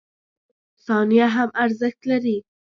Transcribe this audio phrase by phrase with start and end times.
[0.85, 2.37] •ثانیه هم ارزښت لري.